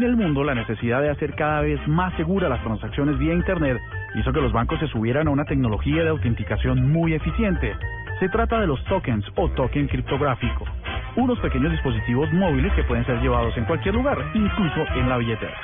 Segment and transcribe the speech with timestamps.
[0.00, 3.78] En el mundo, la necesidad de hacer cada vez más seguras las transacciones vía Internet
[4.14, 7.76] hizo que los bancos se subieran a una tecnología de autenticación muy eficiente.
[8.18, 10.64] Se trata de los tokens o token criptográfico,
[11.16, 15.58] unos pequeños dispositivos móviles que pueden ser llevados en cualquier lugar, incluso en la billetera.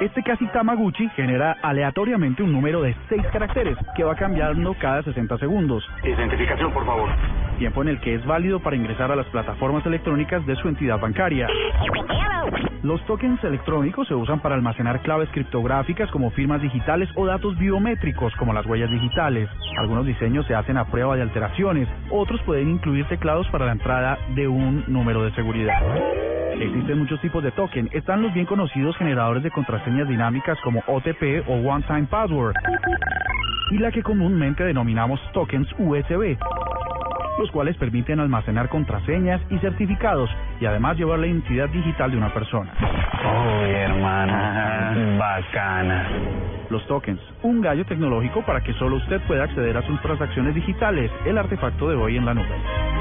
[0.00, 5.38] Este casi Tamaguchi genera aleatoriamente un número de 6 caracteres que va cambiando cada 60
[5.38, 5.88] segundos.
[6.02, 7.08] Identificación, por favor.
[7.58, 10.98] Tiempo en el que es válido para ingresar a las plataformas electrónicas de su entidad
[10.98, 11.46] bancaria.
[12.82, 18.34] Los tokens electrónicos se usan para almacenar claves criptográficas como firmas digitales o datos biométricos
[18.36, 19.48] como las huellas digitales.
[19.78, 24.18] Algunos diseños se hacen a prueba de alteraciones, otros pueden incluir teclados para la entrada
[24.34, 25.80] de un número de seguridad.
[26.60, 27.88] Existen muchos tipos de token.
[27.92, 32.54] Están los bien conocidos generadores de contraseñas dinámicas como OTP o One Time Password
[33.70, 36.36] y la que comúnmente denominamos tokens USB
[37.38, 42.32] los cuales permiten almacenar contraseñas y certificados y además llevar la identidad digital de una
[42.32, 42.72] persona.
[43.24, 46.08] Oh, hermana, bacana.
[46.70, 51.10] Los tokens, un gallo tecnológico para que solo usted pueda acceder a sus transacciones digitales,
[51.26, 52.93] el artefacto de hoy en la nube.